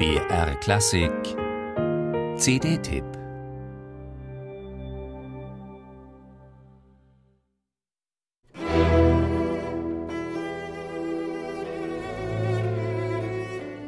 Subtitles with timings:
[0.00, 1.12] BR Klassik
[2.38, 3.04] CD-Tipp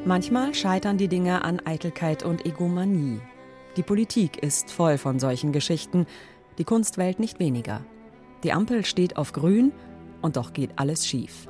[0.05, 3.23] Manchmal scheitern die Dinge an Eitelkeit und Egomanie.
[3.79, 6.05] Die Politik ist voll von solchen Geschichten,
[6.59, 7.87] die Kunstwelt nicht weniger.
[8.45, 9.73] Die Ampel steht auf grün
[10.21, 11.49] und doch geht alles schief.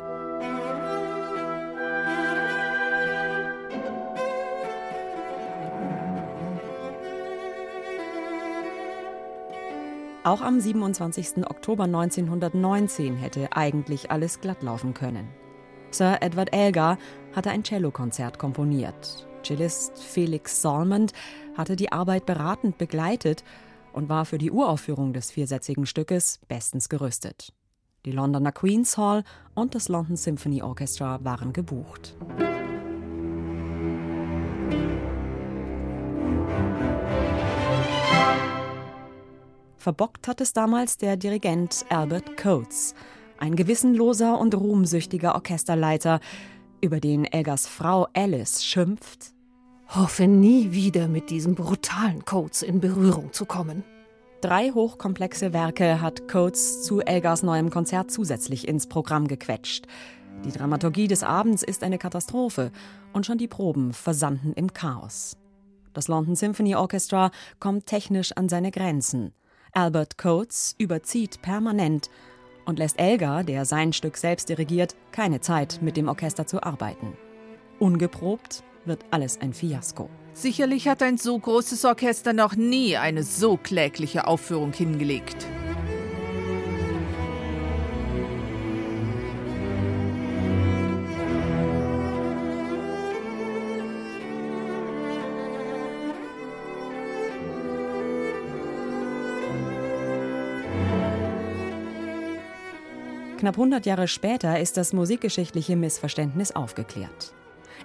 [10.25, 11.39] Auch am 27.
[11.49, 15.29] Oktober 1919 hätte eigentlich alles glatt laufen können.
[15.91, 16.97] Sir Edward Elgar
[17.35, 19.27] hatte ein Cellokonzert komponiert.
[19.43, 21.12] Cellist Felix Salmond
[21.57, 23.43] hatte die Arbeit beratend begleitet
[23.93, 27.53] und war für die Uraufführung des viersätzigen Stückes bestens gerüstet.
[28.05, 29.25] Die Londoner Queen's Hall
[29.57, 32.17] und das London Symphony Orchestra waren gebucht.
[39.83, 42.94] Verbockt hat es damals der Dirigent Albert Coates,
[43.41, 46.20] ein gewissenloser und ruhmsüchtiger Orchesterleiter,
[46.80, 49.34] über den Elgers Frau Alice schimpft.
[49.89, 53.83] Hoffe nie wieder mit diesem brutalen Coates in Berührung zu kommen.
[54.41, 59.89] Drei hochkomplexe Werke hat Coates zu Elgars neuem Konzert zusätzlich ins Programm gequetscht.
[60.44, 62.70] Die Dramaturgie des Abends ist eine Katastrophe
[63.12, 65.36] und schon die Proben versanden im Chaos.
[65.92, 69.33] Das London Symphony Orchestra kommt technisch an seine Grenzen.
[69.75, 72.11] Albert Coates überzieht permanent
[72.67, 77.17] und lässt Elgar, der sein Stück selbst dirigiert, keine Zeit, mit dem Orchester zu arbeiten.
[77.79, 80.11] Ungeprobt wird alles ein Fiasko.
[80.34, 85.47] Sicherlich hat ein so großes Orchester noch nie eine so klägliche Aufführung hingelegt.
[103.42, 107.35] Knapp 100 Jahre später ist das musikgeschichtliche Missverständnis aufgeklärt.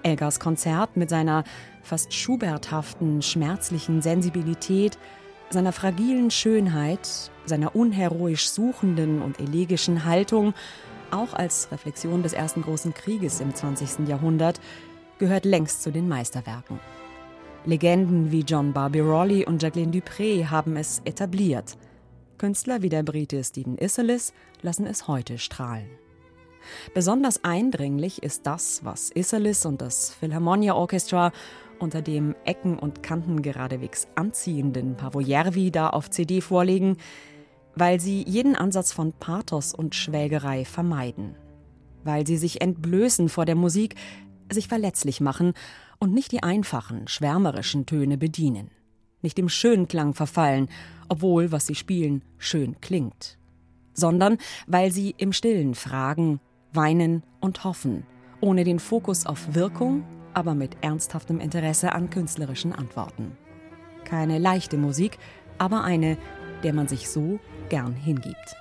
[0.04, 1.46] Elgars Konzert mit seiner
[1.82, 5.00] fast Schuberthaften, schmerzlichen Sensibilität,
[5.50, 10.54] seiner fragilen Schönheit, seiner unheroisch suchenden und elegischen Haltung,
[11.10, 14.08] auch als Reflexion des ersten großen Krieges im 20.
[14.08, 14.62] Jahrhundert,
[15.18, 16.80] gehört längst zu den Meisterwerken.
[17.66, 21.80] Legenden wie John Barbirolli und Jacqueline Dupré haben es etabliert.
[22.38, 25.90] Künstler wie der Brite Stephen Isserlis lassen es heute strahlen.
[26.94, 31.32] Besonders eindringlich ist das, was Isserlis und das Philharmonia Orchestra
[31.80, 36.98] unter dem Ecken und Kanten geradewegs anziehenden Pavojervi da auf CD vorlegen,
[37.76, 41.36] weil sie jeden Ansatz von Pathos und Schwelgerei vermeiden,
[42.04, 43.96] weil sie sich entblößen vor der Musik,
[44.52, 45.54] sich verletzlich machen
[46.00, 48.72] und nicht die einfachen, schwärmerischen Töne bedienen,
[49.22, 50.70] nicht dem Schönklang verfallen,
[51.10, 53.37] obwohl, was sie spielen, schön klingt,
[53.98, 54.38] sondern
[54.68, 56.40] weil sie im Stillen fragen,
[56.72, 58.06] weinen und hoffen,
[58.40, 63.36] ohne den Fokus auf Wirkung, aber mit ernsthaftem Interesse an künstlerischen Antworten.
[64.06, 65.18] Keine leichte Musik,
[65.58, 66.18] aber eine,
[66.64, 68.56] der man sich so gern hingibt.